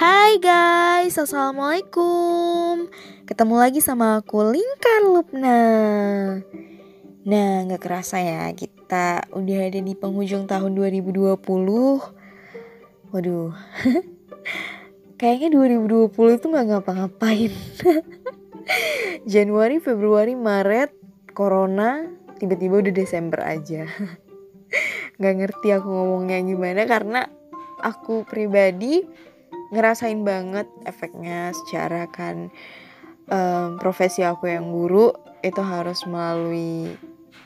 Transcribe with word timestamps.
Hai 0.00 0.40
guys, 0.40 1.20
Assalamualaikum. 1.20 2.88
Ketemu 3.28 3.54
lagi 3.60 3.84
sama 3.84 4.24
aku 4.24 4.48
Lingkar 4.48 5.04
Lupna. 5.04 5.60
Nah 7.28 7.52
gak 7.68 7.84
kerasa 7.84 8.16
ya 8.16 8.48
kita 8.56 9.28
udah 9.28 9.58
ada 9.68 9.76
di 9.76 9.92
penghujung 9.92 10.48
tahun 10.48 10.72
2020 10.72 11.36
Waduh. 13.12 13.52
Kayaknya 15.20 15.68
2020 15.68 16.08
itu 16.16 16.46
gak 16.48 16.66
ngapa-ngapain. 16.72 17.52
Januari, 19.36 19.84
Februari, 19.84 20.32
Maret, 20.32 20.96
Corona 21.36 22.08
Tiba-tiba 22.40 22.80
udah 22.80 22.94
Desember 22.96 23.44
aja. 23.44 23.84
Gak 25.20 25.34
ngerti 25.44 25.76
aku 25.76 25.92
ngomongnya 25.92 26.40
gimana 26.40 26.88
karena 26.88 27.28
aku 27.84 28.24
pribadi 28.24 29.28
ngerasain 29.70 30.20
banget 30.26 30.66
efeknya 30.84 31.54
secara 31.54 32.10
kan 32.10 32.50
um, 33.30 33.78
profesi 33.78 34.26
aku 34.26 34.50
yang 34.50 34.68
guru 34.68 35.14
itu 35.40 35.62
harus 35.62 36.04
melalui 36.04 36.94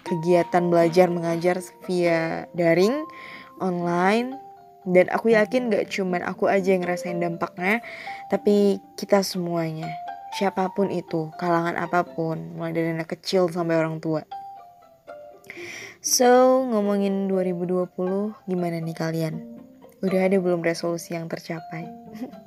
kegiatan 0.04 0.68
belajar 0.68 1.08
mengajar 1.08 1.60
via 1.86 2.48
daring 2.56 3.04
online. 3.60 4.40
Dan 4.84 5.08
aku 5.08 5.32
yakin 5.32 5.72
gak 5.72 5.88
cuman 5.88 6.20
aku 6.28 6.44
aja 6.44 6.76
yang 6.76 6.84
ngerasain 6.84 7.16
dampaknya 7.16 7.80
tapi 8.28 8.76
kita 9.00 9.24
semuanya 9.24 9.88
siapa 10.36 10.68
pun 10.76 10.92
itu 10.92 11.32
kalangan 11.40 11.78
apa 11.80 12.04
pun 12.04 12.52
mulai 12.52 12.76
dari 12.76 12.92
anak 12.92 13.16
kecil 13.16 13.48
sampai 13.48 13.80
orang 13.80 14.02
tua. 14.02 14.28
So 16.04 16.60
ngomongin 16.68 17.32
2020 17.32 17.96
gimana 18.44 18.76
nih 18.76 18.92
kalian 18.92 19.53
Udah 20.04 20.28
ada 20.28 20.36
belum 20.36 20.60
resolusi 20.60 21.16
yang 21.16 21.32
tercapai? 21.32 21.88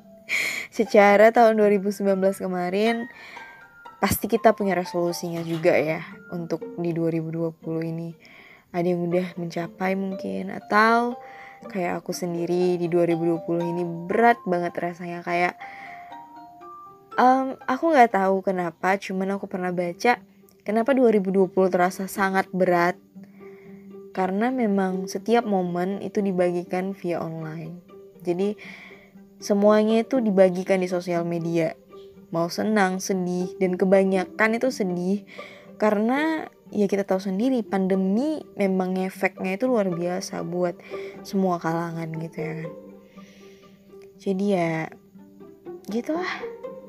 Secara 0.78 1.34
tahun 1.34 1.58
2019 1.58 2.14
kemarin 2.38 3.10
pasti 3.98 4.30
kita 4.30 4.54
punya 4.54 4.78
resolusinya 4.78 5.42
juga 5.42 5.74
ya 5.74 6.06
untuk 6.30 6.62
di 6.78 6.94
2020 6.94 7.58
ini. 7.82 8.14
Ada 8.70 8.86
yang 8.94 9.10
udah 9.10 9.26
mencapai 9.34 9.98
mungkin 9.98 10.54
atau 10.54 11.18
kayak 11.66 11.98
aku 11.98 12.14
sendiri 12.14 12.78
di 12.78 12.86
2020 12.86 13.42
ini 13.74 13.82
berat 14.06 14.38
banget 14.46 14.70
rasanya 14.78 15.26
kayak 15.26 15.58
um, 17.18 17.58
aku 17.66 17.90
nggak 17.90 18.14
tahu 18.14 18.46
kenapa 18.46 18.94
cuman 18.94 19.34
aku 19.34 19.50
pernah 19.50 19.74
baca 19.74 20.22
kenapa 20.62 20.94
2020 20.94 21.50
terasa 21.74 22.06
sangat 22.06 22.46
berat 22.54 22.94
karena 24.12 24.50
memang 24.50 25.06
setiap 25.06 25.44
momen 25.44 26.00
itu 26.00 26.24
dibagikan 26.24 26.96
via 26.96 27.20
online. 27.20 27.80
Jadi 28.24 28.58
semuanya 29.38 30.02
itu 30.02 30.18
dibagikan 30.18 30.82
di 30.82 30.88
sosial 30.90 31.22
media. 31.22 31.78
Mau 32.28 32.52
senang, 32.52 33.00
sedih, 33.00 33.56
dan 33.56 33.80
kebanyakan 33.80 34.60
itu 34.60 34.68
sedih 34.68 35.24
karena 35.80 36.50
ya 36.68 36.84
kita 36.84 37.08
tahu 37.08 37.22
sendiri 37.22 37.64
pandemi 37.64 38.44
memang 38.58 39.00
efeknya 39.00 39.56
itu 39.56 39.64
luar 39.64 39.88
biasa 39.88 40.44
buat 40.44 40.76
semua 41.24 41.56
kalangan 41.56 42.12
gitu 42.20 42.36
ya 42.36 42.52
kan. 42.64 42.70
Jadi 44.18 44.44
ya 44.52 44.90
gitulah 45.88 46.28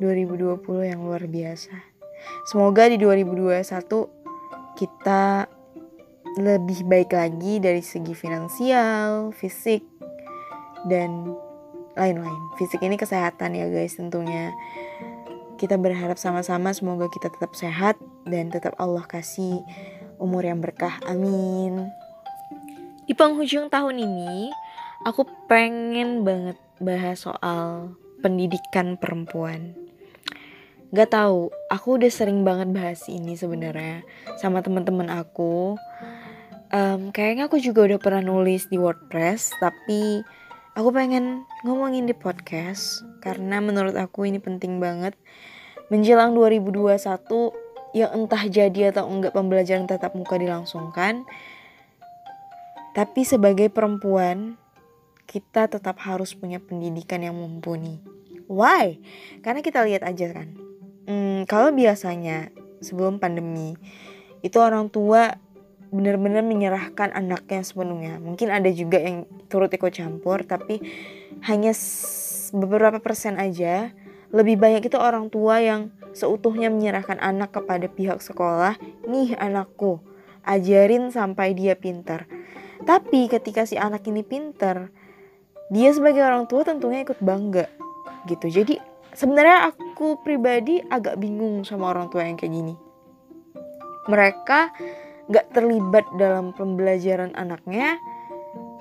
2020 0.03 0.59
yang 0.83 1.05
luar 1.05 1.23
biasa. 1.29 1.71
Semoga 2.49 2.91
di 2.91 2.99
2021 2.99 3.63
kita 4.75 5.47
lebih 6.37 6.85
baik 6.85 7.15
lagi 7.15 7.57
dari 7.57 7.81
segi 7.81 8.13
finansial, 8.13 9.33
fisik, 9.33 9.81
dan 10.85 11.33
lain-lain. 11.97 12.41
Fisik 12.59 12.83
ini 12.85 12.99
kesehatan 12.99 13.57
ya 13.57 13.65
guys 13.71 13.97
tentunya. 13.97 14.53
Kita 15.59 15.75
berharap 15.75 16.15
sama-sama 16.15 16.71
semoga 16.71 17.11
kita 17.11 17.27
tetap 17.33 17.51
sehat 17.57 17.99
dan 18.23 18.47
tetap 18.53 18.77
Allah 18.79 19.03
kasih 19.03 19.59
umur 20.21 20.45
yang 20.45 20.63
berkah. 20.63 20.95
Amin. 21.09 21.89
Di 23.09 23.17
penghujung 23.17 23.73
tahun 23.73 23.99
ini, 23.99 24.53
aku 25.03 25.25
pengen 25.49 26.21
banget 26.23 26.55
bahas 26.79 27.25
soal 27.25 27.97
pendidikan 28.21 28.95
perempuan. 28.95 29.75
Gak 30.89 31.13
tahu, 31.13 31.53
aku 31.69 32.01
udah 32.01 32.09
sering 32.09 32.41
banget 32.41 32.73
bahas 32.73 33.05
ini 33.09 33.37
sebenarnya 33.37 34.01
sama 34.41 34.65
teman-teman 34.65 35.09
aku 35.09 35.77
um, 36.73 37.09
kayaknya 37.13 37.49
aku 37.49 37.61
juga 37.61 37.85
udah 37.85 37.99
pernah 38.01 38.23
nulis 38.23 38.69
di 38.69 38.77
WordPress 38.77 39.57
tapi 39.57 40.21
aku 40.73 40.89
pengen 40.93 41.45
ngomongin 41.65 42.05
di 42.07 42.15
podcast 42.15 43.03
karena 43.21 43.59
menurut 43.59 43.93
aku 43.97 44.25
ini 44.25 44.37
penting 44.41 44.77
banget 44.77 45.17
menjelang 45.89 46.37
2021 46.37 46.97
yang 47.97 48.11
entah 48.13 48.43
jadi 48.45 48.93
atau 48.93 49.09
enggak 49.09 49.33
pembelajaran 49.33 49.89
tatap 49.89 50.13
muka 50.13 50.37
dilangsungkan 50.37 51.25
tapi 52.93 53.21
sebagai 53.25 53.69
perempuan 53.69 54.57
kita 55.29 55.69
tetap 55.69 56.01
harus 56.01 56.33
punya 56.33 56.57
pendidikan 56.57 57.21
yang 57.21 57.37
mumpuni. 57.37 58.01
Why? 58.49 58.97
Karena 59.45 59.61
kita 59.61 59.85
lihat 59.85 60.01
aja 60.01 60.33
kan. 60.33 60.57
Hmm, 61.05 61.45
kalau 61.45 61.69
biasanya 61.69 62.49
sebelum 62.81 63.21
pandemi 63.21 63.77
itu 64.41 64.57
orang 64.57 64.89
tua 64.89 65.37
benar-benar 65.89 66.45
menyerahkan 66.45 67.13
anaknya 67.13 67.65
sepenuhnya. 67.65 68.21
Mungkin 68.21 68.53
ada 68.53 68.69
juga 68.69 69.01
yang 69.01 69.25
turut 69.49 69.73
ikut 69.73 69.93
campur, 69.93 70.45
tapi 70.45 70.81
hanya 71.45 71.73
beberapa 72.53 73.01
persen 73.01 73.37
aja. 73.37 73.93
Lebih 74.29 74.61
banyak 74.61 74.85
itu 74.85 74.97
orang 74.97 75.33
tua 75.33 75.57
yang 75.57 75.89
seutuhnya 76.13 76.69
menyerahkan 76.69 77.17
anak 77.17 77.53
kepada 77.57 77.89
pihak 77.89 78.21
sekolah. 78.21 78.77
Nih 79.09 79.33
anakku, 79.37 80.01
ajarin 80.45 81.09
sampai 81.09 81.57
dia 81.57 81.73
pintar. 81.73 82.29
Tapi 82.85 83.27
ketika 83.27 83.65
si 83.65 83.75
anak 83.75 84.05
ini 84.05 84.21
pintar, 84.21 84.93
dia 85.69 85.89
sebagai 85.93 86.21
orang 86.21 86.45
tua 86.45 86.65
tentunya 86.65 87.01
ikut 87.05 87.21
bangga 87.21 87.69
gitu. 88.25 88.49
Jadi 88.49 88.77
sebenarnya 89.13 89.73
aku 89.73 90.21
pribadi 90.21 90.81
agak 90.89 91.17
bingung 91.17 91.65
sama 91.65 91.89
orang 91.93 92.09
tua 92.09 92.25
yang 92.25 92.37
kayak 92.37 92.53
gini. 92.53 92.75
Mereka 94.09 94.73
gak 95.29 95.53
terlibat 95.53 96.05
dalam 96.17 96.51
pembelajaran 96.57 97.31
anaknya, 97.37 98.01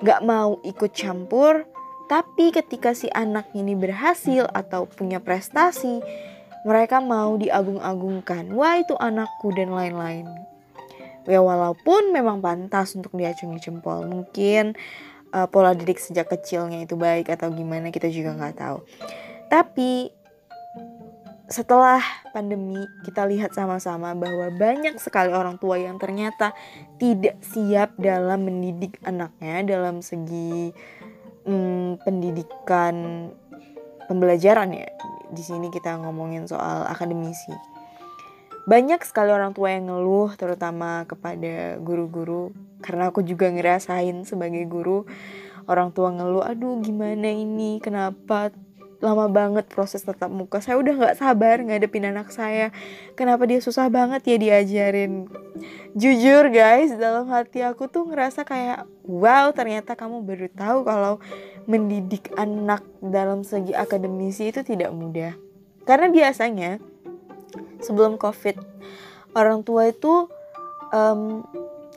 gak 0.01 0.25
mau 0.25 0.57
ikut 0.65 0.91
campur, 0.91 1.69
tapi 2.09 2.49
ketika 2.49 2.97
si 2.97 3.05
anak 3.13 3.53
ini 3.53 3.77
berhasil 3.77 4.49
atau 4.49 4.89
punya 4.89 5.21
prestasi, 5.21 6.01
mereka 6.65 6.99
mau 6.99 7.37
diagung-agungkan. 7.37 8.49
Wah 8.57 8.81
itu 8.81 8.97
anakku 8.97 9.53
dan 9.53 9.69
lain-lain. 9.71 10.25
Ya 11.29 11.45
walaupun 11.45 12.09
memang 12.09 12.41
pantas 12.41 12.97
untuk 12.97 13.13
diacungi 13.13 13.61
jempol, 13.61 14.09
mungkin 14.09 14.73
uh, 15.29 15.45
pola 15.45 15.77
didik 15.77 16.01
sejak 16.01 16.33
kecilnya 16.33 16.89
itu 16.89 16.97
baik 16.97 17.29
atau 17.29 17.53
gimana 17.53 17.93
kita 17.93 18.09
juga 18.09 18.33
nggak 18.33 18.57
tahu. 18.57 18.81
Tapi 19.45 20.09
setelah 21.49 21.97
pandemi 22.29 22.77
kita 23.01 23.25
lihat 23.25 23.57
sama-sama 23.57 24.13
bahwa 24.13 24.53
banyak 24.53 25.01
sekali 25.01 25.33
orang 25.33 25.57
tua 25.57 25.81
yang 25.81 25.97
ternyata 25.97 26.53
tidak 27.01 27.41
siap 27.41 27.97
dalam 27.97 28.45
mendidik 28.45 29.01
anaknya 29.01 29.65
dalam 29.65 30.05
segi 30.05 30.69
hmm, 31.49 32.05
pendidikan 32.05 33.27
pembelajaran 34.05 34.77
ya. 34.77 34.89
Di 35.33 35.41
sini 35.41 35.73
kita 35.73 35.97
ngomongin 35.97 36.45
soal 36.45 36.85
akademisi. 36.85 37.53
Banyak 38.69 39.01
sekali 39.01 39.33
orang 39.33 39.57
tua 39.57 39.73
yang 39.73 39.89
ngeluh 39.89 40.29
terutama 40.37 41.09
kepada 41.09 41.81
guru-guru. 41.81 42.53
Karena 42.85 43.09
aku 43.09 43.25
juga 43.25 43.49
ngerasain 43.49 44.21
sebagai 44.29 44.61
guru 44.69 45.09
orang 45.65 45.89
tua 45.93 46.13
ngeluh 46.13 46.45
aduh 46.45 46.77
gimana 46.81 47.29
ini? 47.33 47.81
Kenapa 47.81 48.53
lama 48.99 49.31
banget 49.31 49.65
proses 49.71 50.03
tatap 50.03 50.27
muka. 50.27 50.59
Saya 50.59 50.75
udah 50.75 50.93
nggak 50.95 51.15
sabar 51.15 51.63
ngadepin 51.63 52.11
anak 52.11 52.35
saya. 52.35 52.75
Kenapa 53.15 53.47
dia 53.47 53.63
susah 53.63 53.87
banget 53.87 54.27
ya 54.27 54.35
diajarin? 54.35 55.31
Jujur 55.95 56.51
guys 56.51 56.91
dalam 56.99 57.31
hati 57.31 57.63
aku 57.63 57.87
tuh 57.87 58.11
ngerasa 58.11 58.43
kayak 58.43 58.83
wow 59.07 59.55
ternyata 59.55 59.95
kamu 59.95 60.23
baru 60.27 60.47
tahu 60.51 60.83
kalau 60.83 61.23
mendidik 61.63 62.31
anak 62.35 62.83
dalam 62.99 63.47
segi 63.47 63.71
akademisi 63.71 64.51
itu 64.51 64.61
tidak 64.67 64.91
mudah. 64.91 65.33
Karena 65.87 66.11
biasanya 66.11 66.83
sebelum 67.79 68.19
covid 68.19 68.59
orang 69.31 69.63
tua 69.63 69.89
itu 69.89 70.27
um, 70.91 71.45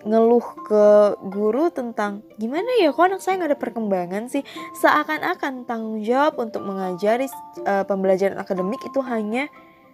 ngeluh 0.02 0.46
ke 0.66 0.86
guru 1.30 1.70
tentang 1.70 2.26
gimana 2.36 2.66
ya 2.82 2.90
kok 2.90 3.06
anak 3.06 3.20
saya 3.22 3.38
nggak 3.38 3.50
ada 3.54 3.60
perkembangan 3.60 4.24
sih? 4.26 4.42
Seakan-akan 4.78 5.64
tanggung 5.64 6.02
jawab 6.02 6.38
untuk 6.42 6.66
mengajari 6.66 7.30
uh, 7.62 7.86
pembelajaran 7.86 8.38
akademik 8.38 8.82
itu 8.82 8.98
hanya 9.02 9.46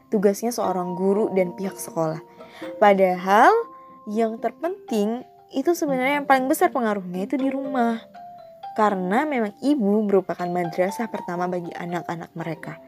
tugasnya 0.09 0.53
seorang 0.53 0.97
guru 0.97 1.29
dan 1.37 1.53
pihak 1.53 1.77
sekolah. 1.77 2.21
Padahal 2.81 3.53
yang 4.09 4.41
terpenting 4.41 5.23
itu 5.53 5.73
sebenarnya 5.73 6.21
yang 6.21 6.29
paling 6.29 6.49
besar 6.49 6.73
pengaruhnya 6.73 7.29
itu 7.29 7.37
di 7.37 7.49
rumah. 7.53 8.01
Karena 8.77 9.27
memang 9.27 9.59
ibu 9.59 10.07
merupakan 10.07 10.47
madrasah 10.47 11.11
pertama 11.11 11.51
bagi 11.51 11.73
anak-anak 11.75 12.31
mereka. 12.39 12.79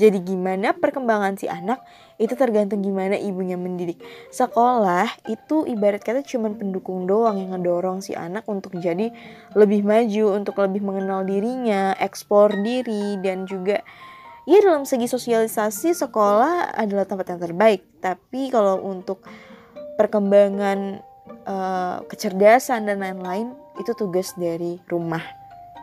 Jadi 0.00 0.24
gimana 0.24 0.72
perkembangan 0.72 1.36
si 1.36 1.44
anak 1.44 1.84
itu 2.16 2.32
tergantung 2.32 2.80
gimana 2.80 3.20
ibunya 3.20 3.60
mendidik. 3.60 4.00
Sekolah 4.32 5.12
itu 5.28 5.68
ibarat 5.68 6.00
kata 6.00 6.24
cuma 6.24 6.48
pendukung 6.56 7.04
doang 7.04 7.36
yang 7.36 7.52
ngedorong 7.52 8.00
si 8.00 8.16
anak 8.16 8.48
untuk 8.48 8.80
jadi 8.80 9.12
lebih 9.52 9.84
maju, 9.84 10.40
untuk 10.40 10.56
lebih 10.64 10.80
mengenal 10.80 11.28
dirinya, 11.28 11.92
eksplor 12.00 12.64
diri 12.64 13.20
dan 13.20 13.44
juga 13.44 13.84
ya 14.48 14.58
dalam 14.64 14.88
segi 14.88 15.04
sosialisasi 15.04 15.92
sekolah 15.92 16.72
adalah 16.72 17.04
tempat 17.04 17.36
yang 17.36 17.40
terbaik. 17.44 17.84
Tapi 18.00 18.48
kalau 18.48 18.80
untuk 18.80 19.20
perkembangan 20.00 21.04
uh, 21.44 22.00
kecerdasan 22.08 22.88
dan 22.88 23.04
lain-lain 23.04 23.52
itu 23.76 23.92
tugas 23.92 24.32
dari 24.40 24.80
rumah. 24.88 25.20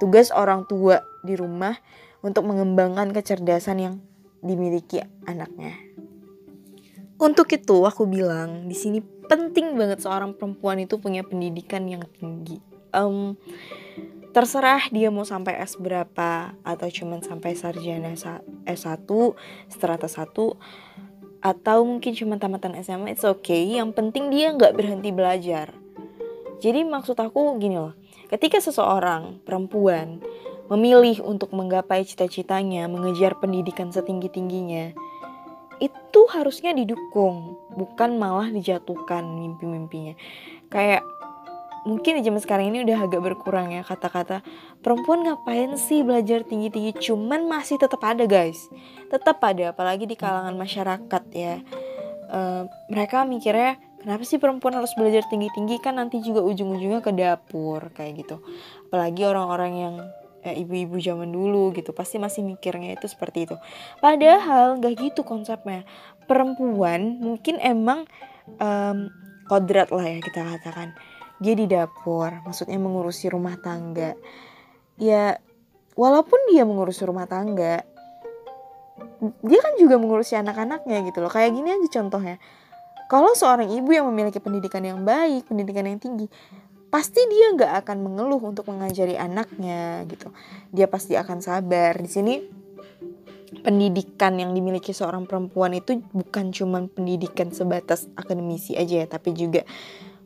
Tugas 0.01 0.33
orang 0.33 0.65
tua 0.65 1.05
di 1.21 1.37
rumah 1.37 1.77
untuk 2.21 2.45
mengembangkan 2.45 3.13
kecerdasan 3.13 3.77
yang 3.77 3.95
dimiliki 4.41 5.01
anaknya. 5.25 5.73
Untuk 7.17 7.49
itu 7.49 7.81
aku 7.81 8.05
bilang 8.05 8.69
di 8.69 8.77
sini 8.77 9.01
penting 9.01 9.73
banget 9.73 10.05
seorang 10.05 10.37
perempuan 10.37 10.77
itu 10.77 11.01
punya 11.01 11.25
pendidikan 11.25 11.89
yang 11.89 12.05
tinggi. 12.13 12.61
Um, 12.93 13.35
terserah 14.37 14.85
dia 14.93 15.09
mau 15.09 15.25
sampai 15.25 15.57
S 15.57 15.81
berapa 15.81 16.53
atau 16.61 16.87
cuman 16.87 17.25
sampai 17.25 17.57
sarjana 17.57 18.13
S1, 18.69 19.09
strata 19.65 20.05
1 20.05 20.29
atau 21.37 21.85
mungkin 21.85 22.13
cuma 22.17 22.37
tamatan 22.37 22.77
SMA, 22.81 23.13
it's 23.13 23.25
okay. 23.25 23.65
Yang 23.65 23.97
penting 23.97 24.29
dia 24.29 24.53
nggak 24.53 24.73
berhenti 24.77 25.09
belajar. 25.09 25.73
Jadi 26.57 26.81
maksud 26.85 27.17
aku 27.17 27.57
gini 27.61 27.77
loh, 27.77 27.93
ketika 28.29 28.57
seseorang 28.57 29.41
perempuan 29.45 30.21
memilih 30.67 31.23
untuk 31.23 31.55
menggapai 31.55 32.03
cita-citanya, 32.03 32.87
mengejar 32.91 33.39
pendidikan 33.39 33.91
setinggi-tingginya, 33.91 34.91
itu 35.77 36.21
harusnya 36.33 36.73
didukung, 36.73 37.55
bukan 37.77 38.17
malah 38.17 38.49
dijatuhkan 38.49 39.23
mimpi-mimpinya. 39.23 40.17
Kayak 40.67 41.05
mungkin 41.87 42.19
di 42.19 42.21
zaman 42.27 42.43
sekarang 42.43 42.67
ini 42.73 42.83
udah 42.83 43.07
agak 43.07 43.23
berkurang 43.23 43.71
ya 43.71 43.79
kata-kata 43.79 44.43
perempuan 44.83 45.23
ngapain 45.23 45.79
sih 45.79 46.03
belajar 46.03 46.43
tinggi-tinggi? 46.43 46.99
Cuman 46.99 47.47
masih 47.47 47.79
tetap 47.79 48.03
ada 48.03 48.27
guys. 48.27 48.67
Tetap 49.07 49.39
ada 49.39 49.71
apalagi 49.71 50.03
di 50.03 50.19
kalangan 50.19 50.59
masyarakat 50.59 51.23
ya. 51.31 51.63
Uh, 52.27 52.67
mereka 52.91 53.23
mikirnya 53.23 53.79
kenapa 54.03 54.27
sih 54.27 54.35
perempuan 54.35 54.75
harus 54.75 54.91
belajar 54.99 55.23
tinggi-tinggi? 55.31 55.79
Kan 55.79 55.95
nanti 55.95 56.19
juga 56.19 56.43
ujung-ujungnya 56.43 56.99
ke 56.99 57.15
dapur 57.15 57.87
kayak 57.95 58.27
gitu. 58.27 58.43
Apalagi 58.91 59.23
orang-orang 59.23 59.73
yang 59.79 59.95
ya 60.03 60.26
ibu-ibu 60.45 60.97
zaman 61.01 61.33
dulu 61.33 61.73
gitu 61.73 61.91
pasti 61.91 62.21
masih 62.21 62.45
mikirnya 62.45 62.93
itu 62.95 63.09
seperti 63.09 63.49
itu. 63.49 63.55
Padahal 63.99 64.77
gak 64.77 64.95
gitu 64.97 65.21
konsepnya. 65.25 65.83
Perempuan 66.29 67.19
mungkin 67.19 67.57
emang 67.63 68.05
um, 68.59 69.09
kodrat 69.47 69.89
lah 69.89 70.05
ya 70.05 70.19
kita 70.21 70.43
katakan. 70.43 70.93
Dia 71.37 71.53
di 71.53 71.69
dapur 71.69 72.29
maksudnya 72.45 72.77
mengurusi 72.77 73.29
rumah 73.29 73.57
tangga. 73.59 74.13
Ya 74.97 75.37
walaupun 75.97 76.37
dia 76.49 76.65
mengurusi 76.65 77.05
rumah 77.05 77.29
tangga 77.29 77.85
dia 79.41 79.59
kan 79.61 79.73
juga 79.77 79.97
mengurusi 79.97 80.37
anak-anaknya 80.37 81.05
gitu 81.09 81.25
loh. 81.25 81.31
Kayak 81.31 81.57
gini 81.57 81.69
aja 81.73 81.87
contohnya. 82.01 82.37
Kalau 83.07 83.31
seorang 83.33 83.71
ibu 83.71 83.87
yang 83.95 84.03
memiliki 84.11 84.37
pendidikan 84.43 84.83
yang 84.83 85.07
baik 85.07 85.47
pendidikan 85.47 85.87
yang 85.87 85.95
tinggi 85.95 86.27
pasti 86.87 87.19
dia 87.27 87.53
nggak 87.53 87.73
akan 87.83 87.97
mengeluh 88.03 88.41
untuk 88.41 88.67
mengajari 88.71 89.19
anaknya 89.19 90.07
gitu. 90.07 90.31
Dia 90.71 90.87
pasti 90.87 91.19
akan 91.19 91.43
sabar. 91.43 91.99
Di 91.99 92.09
sini 92.09 92.35
pendidikan 93.63 94.35
yang 94.39 94.51
dimiliki 94.51 94.91
seorang 94.91 95.23
perempuan 95.23 95.75
itu 95.75 96.03
bukan 96.11 96.51
cuma 96.51 96.83
pendidikan 96.87 97.51
sebatas 97.51 98.11
akademisi 98.19 98.75
aja 98.75 99.03
ya 99.03 99.07
tapi 99.07 99.31
juga 99.31 99.63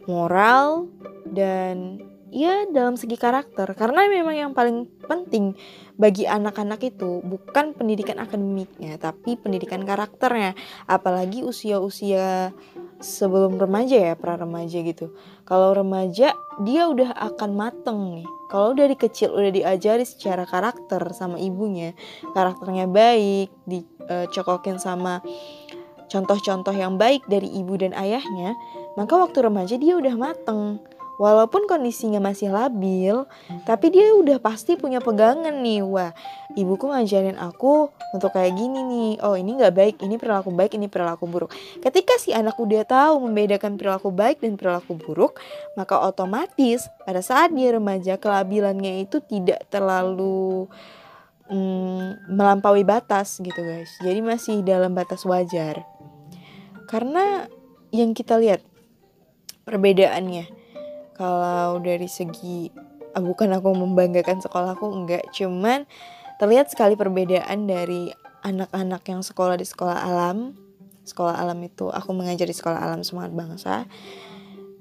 moral 0.10 0.90
dan 1.30 2.02
ya 2.34 2.66
dalam 2.72 2.98
segi 2.98 3.19
karakter. 3.19 3.68
Karena 3.78 4.08
memang 4.08 4.34
yang 4.34 4.52
paling 4.56 4.88
penting 5.06 5.54
bagi 6.00 6.25
anak-anak 6.25 6.81
itu 6.81 7.22
bukan 7.22 7.78
pendidikan 7.78 8.18
akademiknya 8.18 8.98
tapi 8.98 9.38
pendidikan 9.38 9.84
karakternya. 9.86 10.58
Apalagi 10.90 11.46
usia-usia 11.46 12.56
sebelum 13.01 13.57
remaja 13.57 13.98
ya 13.98 14.13
pra 14.15 14.38
remaja 14.38 14.80
gitu. 14.86 15.12
Kalau 15.44 15.74
remaja 15.75 16.38
dia 16.63 16.81
udah 16.88 17.18
akan 17.18 17.51
mateng 17.57 18.00
nih. 18.21 18.27
Kalau 18.48 18.77
dari 18.77 18.95
kecil 18.95 19.33
udah 19.33 19.51
diajari 19.51 20.06
secara 20.06 20.48
karakter 20.48 21.01
sama 21.12 21.42
ibunya. 21.42 21.98
Karakternya 22.31 22.86
baik 22.88 23.50
dicokokin 23.68 24.77
sama 24.80 25.19
contoh-contoh 26.12 26.75
yang 26.75 27.00
baik 27.00 27.24
dari 27.31 27.48
ibu 27.48 27.80
dan 27.80 27.95
ayahnya 27.95 28.59
maka 29.00 29.15
waktu 29.15 29.48
remaja 29.48 29.80
dia 29.80 29.95
udah 29.95 30.12
mateng 30.19 30.83
walaupun 31.21 31.69
kondisinya 31.69 32.18
masih 32.18 32.50
labil, 32.50 33.29
tapi 33.69 33.94
dia 33.94 34.09
udah 34.18 34.41
pasti 34.41 34.73
punya 34.73 34.97
pegangan 34.97 35.53
nih. 35.62 35.85
Wah, 35.85 36.18
ibuku 36.57 36.89
ngajarin 36.89 37.38
aku 37.38 37.94
untuk 38.18 38.33
kayak 38.33 38.57
gini 38.57 38.81
nih. 38.81 39.12
Oh, 39.21 39.38
ini 39.38 39.53
nggak 39.53 39.73
baik, 39.77 39.95
ini 40.01 40.18
perilaku 40.18 40.50
baik, 40.50 40.73
ini 40.81 40.89
perilaku 40.89 41.29
buruk. 41.29 41.53
Ketika 41.77 42.18
si 42.18 42.33
anak 42.33 42.57
udah 42.57 42.81
tahu 42.89 43.21
membedakan 43.29 43.77
perilaku 43.77 44.09
baik 44.09 44.41
dan 44.41 44.57
perilaku 44.57 44.97
buruk, 44.97 45.38
maka 45.77 46.01
otomatis 46.01 46.89
pada 47.06 47.21
saat 47.21 47.53
dia 47.53 47.77
remaja 47.77 48.17
kelabilannya 48.17 49.06
itu 49.06 49.21
tidak 49.21 49.62
terlalu 49.69 50.65
hmm, 51.53 52.33
melampaui 52.33 52.81
batas 52.81 53.38
gitu 53.38 53.62
guys. 53.62 53.94
Jadi 54.01 54.25
masih 54.25 54.65
dalam 54.65 54.97
batas 54.97 55.21
wajar. 55.29 55.85
Karena 56.89 57.45
yang 57.94 58.17
kita 58.17 58.41
lihat 58.41 58.65
perbedaannya 59.69 60.61
kalau 61.21 61.77
dari 61.77 62.09
segi 62.09 62.73
ah, 63.13 63.21
bukan 63.21 63.53
aku 63.53 63.69
membanggakan 63.77 64.41
sekolahku 64.41 64.89
enggak. 64.89 65.29
Cuman 65.29 65.85
terlihat 66.41 66.73
sekali 66.73 66.97
perbedaan 66.97 67.69
dari 67.69 68.09
anak-anak 68.41 69.06
yang 69.06 69.21
sekolah 69.21 69.53
di 69.53 69.69
sekolah 69.69 70.01
alam. 70.01 70.57
Sekolah 71.06 71.38
alam 71.38 71.62
itu 71.62 71.94
aku 71.94 72.09
mengajar 72.18 72.50
di 72.50 72.57
sekolah 72.57 72.81
alam 72.81 73.06
semangat 73.06 73.38
bangsa. 73.38 73.75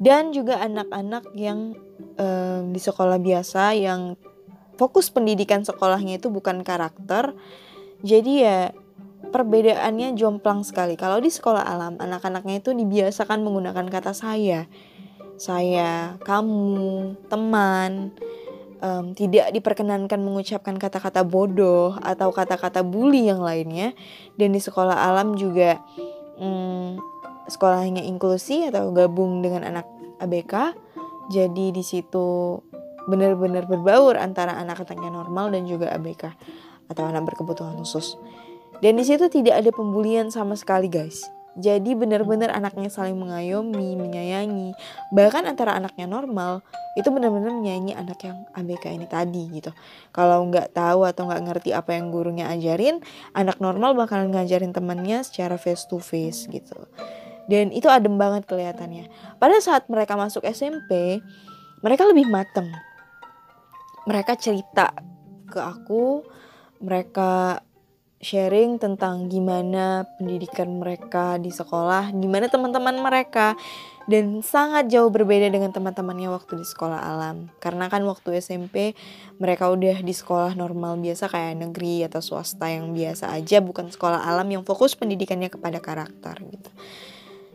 Dan 0.01 0.33
juga 0.33 0.65
anak-anak 0.65 1.29
yang 1.37 1.77
um, 2.17 2.73
di 2.73 2.81
sekolah 2.81 3.21
biasa 3.21 3.77
yang 3.77 4.17
fokus 4.81 5.13
pendidikan 5.13 5.61
sekolahnya 5.61 6.17
itu 6.17 6.33
bukan 6.33 6.65
karakter. 6.65 7.37
Jadi 8.01 8.33
ya 8.41 8.73
perbedaannya 9.29 10.17
jomplang 10.17 10.65
sekali. 10.65 10.97
Kalau 10.97 11.21
di 11.21 11.29
sekolah 11.29 11.69
alam 11.69 12.01
anak-anaknya 12.01 12.65
itu 12.65 12.73
dibiasakan 12.73 13.45
menggunakan 13.45 13.85
kata 13.93 14.17
saya 14.17 14.65
saya, 15.41 16.21
kamu, 16.21 17.17
teman, 17.33 18.13
um, 18.85 19.17
tidak 19.17 19.49
diperkenankan 19.57 20.21
mengucapkan 20.21 20.77
kata-kata 20.77 21.25
bodoh 21.25 21.97
atau 22.05 22.29
kata-kata 22.29 22.85
bully 22.85 23.33
yang 23.33 23.41
lainnya. 23.41 23.97
Dan 24.37 24.53
di 24.53 24.61
sekolah 24.61 25.01
alam 25.01 25.41
juga 25.41 25.81
um, 26.37 27.01
sekolahnya 27.49 28.05
inklusi 28.05 28.69
atau 28.69 28.93
gabung 28.93 29.41
dengan 29.41 29.65
anak 29.65 29.89
ABK. 30.21 30.77
Jadi 31.33 31.73
di 31.73 31.81
situ 31.81 32.61
benar-benar 33.09 33.65
berbaur 33.65 34.21
antara 34.21 34.61
anak-anaknya 34.61 35.09
normal 35.09 35.57
dan 35.57 35.65
juga 35.65 35.89
ABK 35.97 36.37
atau 36.93 37.09
anak 37.09 37.33
berkebutuhan 37.33 37.81
khusus. 37.81 38.21
Dan 38.85 39.01
di 39.01 39.09
situ 39.09 39.33
tidak 39.33 39.61
ada 39.65 39.71
pembulian 39.73 40.29
sama 40.29 40.53
sekali, 40.53 40.89
guys. 40.89 41.40
Jadi 41.59 41.99
benar-benar 41.99 42.55
anaknya 42.55 42.87
saling 42.87 43.19
mengayomi, 43.19 43.99
menyayangi. 43.99 44.71
Bahkan 45.11 45.51
antara 45.51 45.75
anaknya 45.75 46.07
normal 46.07 46.63
itu 46.95 47.11
benar-benar 47.11 47.51
menyayangi 47.51 47.95
anak 47.99 48.23
yang 48.23 48.47
ABK 48.55 48.95
ini 48.95 49.07
tadi 49.11 49.51
gitu. 49.51 49.75
Kalau 50.15 50.47
nggak 50.47 50.71
tahu 50.75 51.03
atau 51.03 51.27
nggak 51.27 51.43
ngerti 51.51 51.71
apa 51.75 51.99
yang 51.99 52.15
gurunya 52.15 52.47
ajarin, 52.55 53.03
anak 53.35 53.59
normal 53.59 53.99
bakalan 53.99 54.31
ngajarin 54.31 54.71
temannya 54.71 55.27
secara 55.27 55.59
face 55.59 55.91
to 55.91 55.99
face 55.99 56.47
gitu. 56.47 56.87
Dan 57.51 57.75
itu 57.75 57.91
adem 57.91 58.15
banget 58.15 58.47
kelihatannya. 58.47 59.11
Pada 59.43 59.59
saat 59.59 59.91
mereka 59.91 60.15
masuk 60.15 60.47
SMP, 60.47 61.19
mereka 61.83 62.07
lebih 62.07 62.31
mateng. 62.31 62.71
Mereka 64.07 64.39
cerita 64.39 64.95
ke 65.51 65.59
aku, 65.59 66.23
mereka 66.79 67.61
sharing 68.21 68.77
tentang 68.77 69.33
gimana 69.33 70.05
pendidikan 70.21 70.77
mereka 70.77 71.41
di 71.41 71.49
sekolah, 71.49 72.13
gimana 72.13 72.53
teman-teman 72.53 73.01
mereka 73.01 73.57
dan 74.05 74.45
sangat 74.45 74.93
jauh 74.93 75.09
berbeda 75.09 75.49
dengan 75.49 75.73
teman-temannya 75.73 76.29
waktu 76.29 76.61
di 76.61 76.67
sekolah 76.69 77.01
alam. 77.01 77.49
Karena 77.65 77.89
kan 77.89 78.05
waktu 78.05 78.37
SMP 78.45 78.93
mereka 79.41 79.73
udah 79.73 80.05
di 80.05 80.13
sekolah 80.13 80.53
normal 80.53 81.01
biasa 81.01 81.33
kayak 81.33 81.65
negeri 81.65 82.05
atau 82.05 82.21
swasta 82.21 82.69
yang 82.69 82.93
biasa 82.93 83.33
aja, 83.33 83.65
bukan 83.65 83.89
sekolah 83.89 84.21
alam 84.29 84.47
yang 84.53 84.69
fokus 84.69 84.93
pendidikannya 84.93 85.49
kepada 85.49 85.81
karakter 85.81 86.37
gitu. 86.45 86.71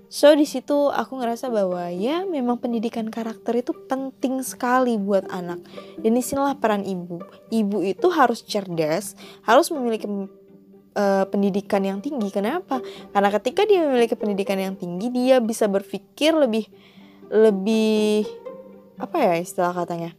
So 0.10 0.32
di 0.32 0.48
situ 0.48 0.96
aku 0.96 1.20
ngerasa 1.20 1.52
bahwa 1.52 1.92
ya 1.92 2.24
memang 2.24 2.56
pendidikan 2.56 3.12
karakter 3.12 3.60
itu 3.60 3.76
penting 3.86 4.42
sekali 4.42 4.96
buat 4.96 5.28
anak. 5.28 5.60
Dan 6.00 6.16
di 6.16 6.24
sinilah 6.24 6.56
peran 6.56 6.88
ibu. 6.88 7.20
Ibu 7.52 7.84
itu 7.84 8.08
harus 8.16 8.40
cerdas, 8.48 9.20
harus 9.44 9.68
memiliki 9.76 10.08
uh, 10.98 11.28
pendidikan 11.30 11.84
yang 11.84 12.00
tinggi. 12.02 12.32
Kenapa? 12.34 12.82
Karena 13.14 13.30
ketika 13.36 13.68
dia 13.68 13.86
memiliki 13.86 14.16
pendidikan 14.18 14.58
yang 14.58 14.74
tinggi, 14.80 15.12
dia 15.12 15.38
bisa 15.44 15.70
berpikir 15.70 16.34
lebih 16.34 16.66
lebih 17.30 18.26
apa 18.98 19.18
ya 19.20 19.34
istilah 19.40 19.76
katanya? 19.76 20.16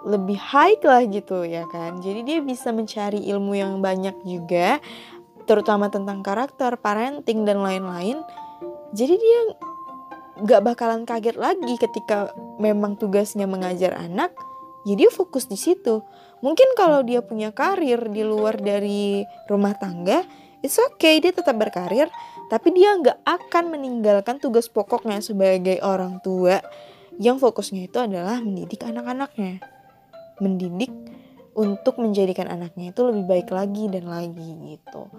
lebih 0.00 0.40
high 0.40 0.80
lah 0.80 1.04
gitu 1.04 1.44
ya 1.44 1.68
kan. 1.68 2.00
Jadi 2.00 2.24
dia 2.24 2.40
bisa 2.40 2.72
mencari 2.72 3.20
ilmu 3.20 3.52
yang 3.52 3.84
banyak 3.84 4.16
juga 4.24 4.80
terutama 5.44 5.92
tentang 5.92 6.24
karakter, 6.24 6.80
parenting 6.80 7.44
dan 7.44 7.60
lain-lain 7.60 8.24
jadi 8.90 9.14
dia 9.14 9.40
gak 10.42 10.62
bakalan 10.66 11.06
kaget 11.06 11.38
lagi 11.38 11.78
ketika 11.78 12.34
memang 12.58 12.98
tugasnya 12.98 13.46
mengajar 13.46 13.94
anak 13.94 14.34
ya 14.88 14.94
dia 14.96 15.10
fokus 15.12 15.46
di 15.46 15.58
situ. 15.58 16.04
Mungkin 16.40 16.72
kalau 16.72 17.04
dia 17.04 17.20
punya 17.20 17.52
karir 17.52 18.00
di 18.08 18.24
luar 18.24 18.56
dari 18.56 19.24
rumah 19.48 19.76
tangga 19.76 20.24
it's 20.60 20.76
okay 20.76 21.20
dia 21.20 21.32
tetap 21.32 21.56
berkarir 21.56 22.08
tapi 22.52 22.72
dia 22.72 22.96
nggak 22.96 23.24
akan 23.24 23.64
meninggalkan 23.72 24.36
tugas 24.40 24.68
pokoknya 24.68 25.22
sebagai 25.22 25.78
orang 25.84 26.18
tua. 26.24 26.60
Yang 27.20 27.44
fokusnya 27.44 27.84
itu 27.84 28.00
adalah 28.00 28.40
mendidik 28.40 28.80
anak-anaknya. 28.80 29.60
Mendidik 30.40 30.88
untuk 31.52 32.00
menjadikan 32.00 32.48
anaknya 32.48 32.96
itu 32.96 33.00
lebih 33.04 33.28
baik 33.28 33.48
lagi 33.52 33.92
dan 33.92 34.08
lagi 34.08 34.56
gitu. 34.72 35.12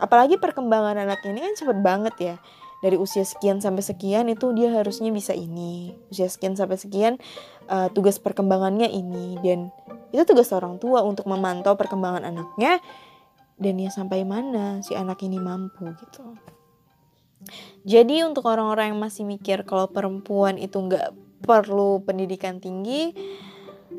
Apalagi 0.00 0.40
perkembangan 0.40 1.04
anaknya 1.04 1.30
ini 1.36 1.40
kan 1.44 1.54
cepet 1.54 1.78
banget 1.84 2.14
ya 2.18 2.36
dari 2.84 3.00
usia 3.00 3.24
sekian 3.24 3.64
sampai 3.64 3.80
sekian 3.80 4.28
itu 4.28 4.52
dia 4.52 4.68
harusnya 4.76 5.08
bisa 5.08 5.32
ini. 5.32 5.96
Usia 6.12 6.28
sekian 6.28 6.52
sampai 6.52 6.76
sekian 6.76 7.16
uh, 7.72 7.88
tugas 7.88 8.20
perkembangannya 8.20 8.92
ini. 8.92 9.40
Dan 9.40 9.72
itu 10.12 10.20
tugas 10.28 10.52
orang 10.52 10.76
tua 10.76 11.00
untuk 11.00 11.24
memantau 11.24 11.80
perkembangan 11.80 12.28
anaknya. 12.28 12.84
Dan 13.56 13.80
ya 13.80 13.88
sampai 13.88 14.28
mana 14.28 14.84
si 14.84 14.92
anak 14.92 15.24
ini 15.24 15.40
mampu 15.40 15.88
gitu. 15.96 16.36
Jadi 17.88 18.20
untuk 18.20 18.44
orang-orang 18.52 18.92
yang 18.92 19.00
masih 19.00 19.24
mikir 19.24 19.64
kalau 19.64 19.88
perempuan 19.88 20.60
itu 20.60 20.76
nggak 20.76 21.40
perlu 21.40 22.04
pendidikan 22.04 22.60
tinggi 22.60 23.12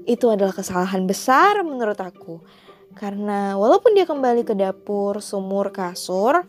itu 0.05 0.25
adalah 0.29 0.53
kesalahan 0.53 1.09
besar 1.09 1.65
menurut 1.65 1.97
aku. 1.97 2.45
Karena 2.93 3.57
walaupun 3.57 3.97
dia 3.97 4.05
kembali 4.05 4.45
ke 4.45 4.53
dapur 4.53 5.25
sumur 5.25 5.73
kasur 5.73 6.45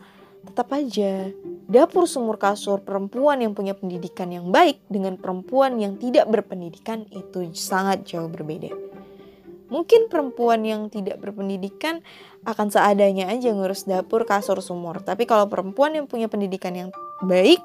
tetap 0.47 0.71
aja 0.71 1.29
dapur 1.67 2.07
sumur 2.07 2.39
kasur 2.39 2.79
perempuan 2.79 3.43
yang 3.43 3.51
punya 3.51 3.75
pendidikan 3.75 4.31
yang 4.31 4.49
baik 4.49 4.79
dengan 4.87 5.19
perempuan 5.19 5.75
yang 5.77 5.99
tidak 5.99 6.25
berpendidikan 6.31 7.03
itu 7.11 7.51
sangat 7.51 8.07
jauh 8.07 8.31
berbeda. 8.31 8.71
Mungkin 9.67 10.07
perempuan 10.07 10.63
yang 10.63 10.87
tidak 10.87 11.19
berpendidikan 11.19 11.99
akan 12.47 12.71
seadanya 12.71 13.27
aja 13.27 13.51
ngurus 13.51 13.83
dapur 13.83 14.23
kasur 14.23 14.63
sumur. 14.63 15.03
Tapi 15.03 15.27
kalau 15.27 15.51
perempuan 15.51 15.91
yang 15.91 16.07
punya 16.07 16.31
pendidikan 16.31 16.71
yang 16.71 16.89
baik, 17.19 17.59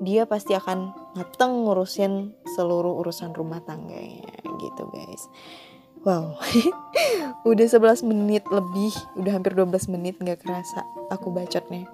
dia 0.00 0.24
pasti 0.24 0.56
akan 0.56 0.96
ngeteng 1.12 1.68
ngurusin 1.68 2.32
seluruh 2.56 2.96
urusan 3.04 3.36
rumah 3.36 3.60
tangganya 3.60 4.32
gitu 4.56 4.88
guys. 4.88 5.28
Wow, 6.00 6.40
udah 7.50 7.66
11 7.68 8.08
menit 8.08 8.40
lebih, 8.48 8.92
udah 9.20 9.36
hampir 9.36 9.52
12 9.52 9.92
menit 9.92 10.16
gak 10.16 10.40
kerasa 10.40 10.80
aku 11.12 11.28
bacotnya. 11.28 11.84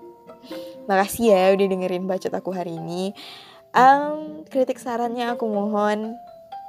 Makasih 0.86 1.34
ya 1.34 1.50
udah 1.50 1.66
dengerin 1.66 2.06
bacot 2.06 2.30
aku 2.30 2.54
hari 2.54 2.78
ini. 2.78 3.10
Um, 3.74 4.46
kritik 4.46 4.78
sarannya 4.78 5.34
aku 5.34 5.50
mohon 5.50 6.14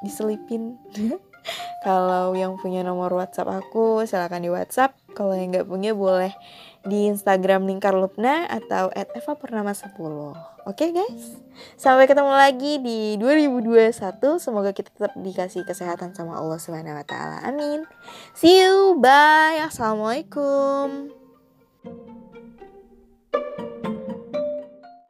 diselipin. 0.01 0.81
Kalau 1.85 2.33
yang 2.33 2.57
punya 2.59 2.81
nomor 2.81 3.13
WhatsApp 3.13 3.63
aku 3.63 4.03
silahkan 4.03 4.41
di 4.41 4.49
WhatsApp. 4.51 4.97
Kalau 5.13 5.33
yang 5.33 5.53
nggak 5.53 5.67
punya 5.69 5.95
boleh 5.97 6.33
di 6.87 7.11
Instagram 7.11 7.67
Lingkar 7.67 7.95
Lupna 7.95 8.47
atau 8.47 8.87
at 8.95 9.11
Eva 9.11 9.33
Purnama 9.35 9.75
10. 9.75 9.91
Oke 9.91 10.33
okay, 10.67 10.89
guys? 10.95 11.39
Sampai 11.75 12.07
ketemu 12.07 12.31
lagi 12.31 12.79
di 12.79 13.19
2021. 13.19 13.91
Semoga 14.39 14.71
kita 14.71 14.91
tetap 14.91 15.13
dikasih 15.19 15.67
kesehatan 15.67 16.15
sama 16.15 16.39
Allah 16.39 16.59
Subhanahu 16.59 16.95
wa 16.95 17.05
taala. 17.05 17.43
Amin. 17.43 17.83
See 18.35 18.63
you. 18.63 18.99
Bye. 18.99 19.63
Assalamualaikum. 19.67 21.11